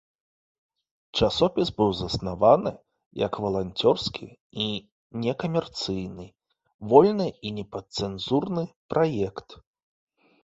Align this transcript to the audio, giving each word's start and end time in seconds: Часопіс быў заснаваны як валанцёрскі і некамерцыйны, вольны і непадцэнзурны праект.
Часопіс 1.17 1.67
быў 1.79 1.89
заснаваны 1.97 2.71
як 3.23 3.33
валанцёрскі 3.43 4.27
і 4.65 4.65
некамерцыйны, 5.25 6.25
вольны 6.93 7.27
і 7.51 7.51
непадцэнзурны 7.61 8.63
праект. 8.95 9.49